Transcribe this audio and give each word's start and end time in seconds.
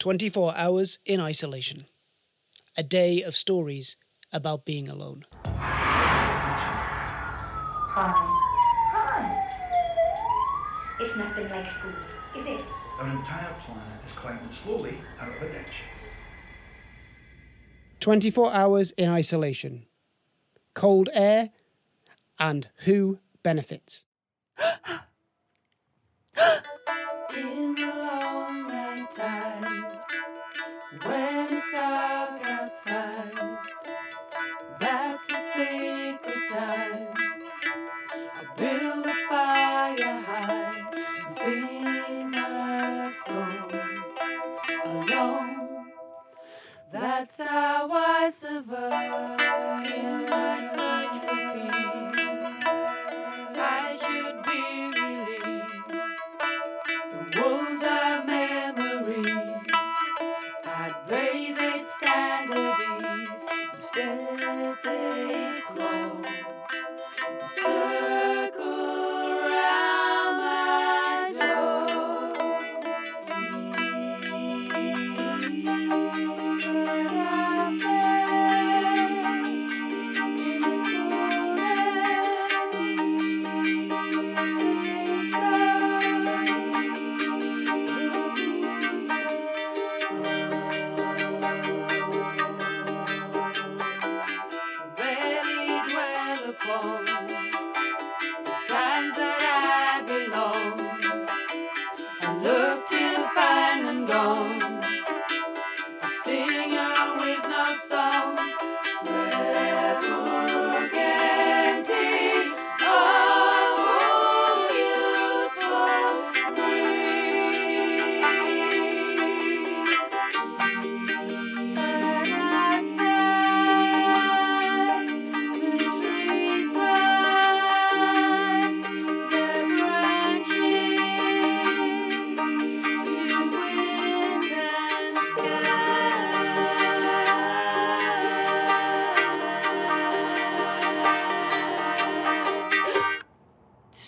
24 0.00 0.56
Hours 0.56 0.98
in 1.04 1.20
Isolation. 1.20 1.84
A 2.74 2.82
day 2.82 3.22
of 3.22 3.36
stories 3.36 3.98
about 4.32 4.64
being 4.64 4.88
alone. 4.88 5.26
Hi. 5.44 5.60
Hi. 8.92 9.44
It's 11.00 11.14
nothing 11.16 11.50
like 11.50 11.68
school, 11.68 11.92
is 12.34 12.46
it? 12.46 12.64
Our 12.98 13.10
entire 13.10 13.52
planet 13.66 13.84
is 14.06 14.12
climbing 14.12 14.50
slowly 14.50 14.94
out 15.20 15.28
of 15.28 15.42
a 15.42 15.52
ditch. 15.52 15.82
24 18.00 18.54
Hours 18.54 18.92
in 18.92 19.10
Isolation. 19.10 19.84
Cold 20.72 21.10
air 21.12 21.50
and 22.38 22.68
who 22.84 23.18
benefits. 23.42 24.04
In 27.36 27.74
the 27.76 27.86
long 27.86 28.68
night 28.68 29.10
time, 29.14 29.69
That's 46.92 47.40
how 47.40 47.88
I 47.92 48.30
survive 48.30 49.40
in 49.86 50.28
search 50.70 51.16
for 51.24 52.12
peace. 52.12 52.19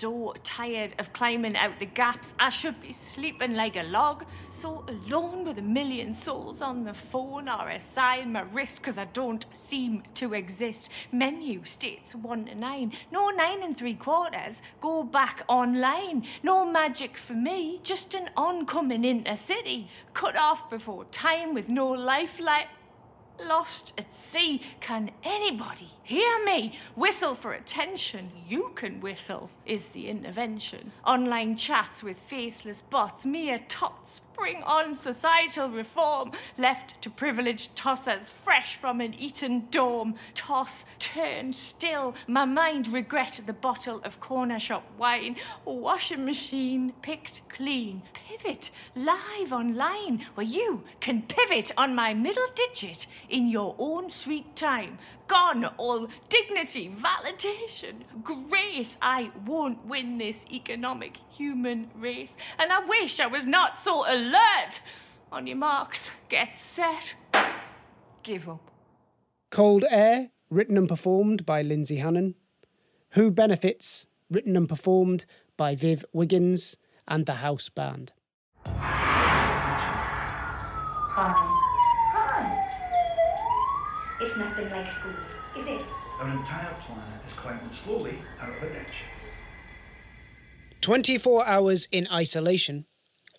So 0.00 0.32
tired 0.42 0.94
of 0.98 1.12
climbing 1.12 1.58
out 1.58 1.78
the 1.78 1.84
gaps, 1.84 2.32
I 2.38 2.48
should 2.48 2.80
be 2.80 2.90
sleeping 2.90 3.52
like 3.52 3.76
a 3.76 3.82
log. 3.82 4.24
So 4.48 4.82
alone 4.88 5.44
with 5.44 5.58
a 5.58 5.62
million 5.78 6.14
souls 6.14 6.62
on 6.62 6.84
the 6.84 6.94
phone 6.94 7.50
or 7.50 7.68
a 7.68 7.78
sign 7.78 8.32
my 8.32 8.40
wrist 8.40 8.78
because 8.78 8.96
I 8.96 9.04
don't 9.12 9.44
seem 9.52 10.02
to 10.14 10.32
exist. 10.32 10.88
Menu 11.12 11.66
states 11.66 12.14
one 12.14 12.46
to 12.46 12.54
nine. 12.54 12.92
No 13.12 13.28
nine 13.28 13.62
and 13.62 13.76
three 13.76 13.92
quarters. 13.92 14.62
Go 14.80 15.04
back 15.04 15.42
online. 15.48 16.24
No 16.42 16.64
magic 16.64 17.18
for 17.18 17.34
me, 17.34 17.80
just 17.82 18.14
an 18.14 18.30
oncoming 18.38 19.02
intercity. 19.02 19.88
Cut 20.14 20.34
off 20.34 20.70
before 20.70 21.04
time 21.10 21.52
with 21.52 21.68
no 21.68 21.86
lifeline. 21.90 22.68
Lost 23.46 23.92
at 23.98 24.14
sea. 24.14 24.60
Can 24.80 25.10
anybody 25.24 25.88
hear 26.02 26.44
me? 26.44 26.78
Whistle 26.94 27.34
for 27.34 27.54
attention. 27.54 28.30
You 28.46 28.72
can 28.74 29.00
whistle, 29.00 29.50
is 29.66 29.88
the 29.88 30.08
intervention. 30.08 30.92
Online 31.04 31.56
chats 31.56 32.02
with 32.02 32.20
faceless 32.20 32.82
bots, 32.90 33.24
mere 33.24 33.60
tots. 33.68 34.20
Bring 34.40 34.62
on 34.62 34.94
societal 34.94 35.68
reform. 35.68 36.32
Left 36.56 37.00
to 37.02 37.10
privileged 37.10 37.76
tossers, 37.76 38.30
fresh 38.30 38.76
from 38.76 39.02
an 39.02 39.12
Eton 39.12 39.66
dome. 39.70 40.14
Toss, 40.32 40.86
turn 40.98 41.52
still. 41.52 42.14
My 42.26 42.46
mind 42.46 42.88
regret 42.88 43.38
the 43.44 43.52
bottle 43.52 44.00
of 44.02 44.18
corner 44.18 44.58
shop 44.58 44.82
wine. 44.96 45.36
Washing 45.66 46.24
machine 46.24 46.94
picked 47.02 47.46
clean. 47.50 48.00
Pivot 48.14 48.70
live 48.96 49.52
online 49.52 50.24
where 50.32 50.46
you 50.46 50.84
can 51.00 51.20
pivot 51.20 51.70
on 51.76 51.94
my 51.94 52.14
middle 52.14 52.48
digit 52.54 53.06
in 53.28 53.46
your 53.46 53.74
own 53.78 54.08
sweet 54.08 54.56
time. 54.56 54.96
Gone 55.28 55.66
all 55.76 56.08
dignity, 56.28 56.90
validation, 56.90 58.02
grace. 58.24 58.96
I 59.02 59.30
won't 59.46 59.84
win 59.86 60.18
this 60.18 60.44
economic 60.50 61.18
human 61.30 61.90
race. 61.94 62.36
And 62.58 62.72
I 62.72 62.84
wish 62.84 63.20
I 63.20 63.28
was 63.28 63.46
not 63.46 63.78
so 63.78 64.04
alert. 64.30 64.80
On 65.32 65.46
your 65.46 65.56
marks, 65.56 66.10
get 66.28 66.56
set, 66.56 67.14
give 68.22 68.48
up. 68.48 68.70
Cold 69.50 69.84
Air, 69.90 70.30
written 70.50 70.76
and 70.76 70.88
performed 70.88 71.44
by 71.44 71.62
Lindsay 71.62 71.96
Hannon. 71.96 72.34
Who 73.10 73.30
Benefits, 73.30 74.06
written 74.30 74.56
and 74.56 74.68
performed 74.68 75.24
by 75.56 75.74
Viv 75.74 76.04
Wiggins 76.12 76.76
and 77.08 77.26
the 77.26 77.34
House 77.34 77.68
Band. 77.68 78.12
Hi. 78.66 78.94
Hi. 82.12 82.68
It's 84.20 84.36
nothing 84.36 84.70
like 84.70 84.88
school, 84.88 85.12
is 85.58 85.66
it? 85.66 85.82
Our 86.20 86.28
entire 86.30 86.74
planet 86.86 87.20
is 87.26 87.32
climbing 87.32 87.70
slowly 87.72 88.14
out 88.40 88.50
of 88.50 88.62
a 88.62 88.68
ditch. 88.68 89.04
24 90.80 91.46
Hours 91.46 91.88
in 91.90 92.06
Isolation 92.12 92.86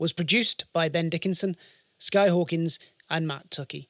was 0.00 0.12
produced 0.12 0.64
by 0.72 0.88
Ben 0.88 1.10
Dickinson, 1.10 1.54
Sky 1.98 2.28
Hawkins, 2.28 2.78
and 3.08 3.28
Matt 3.28 3.50
Tuckey. 3.50 3.88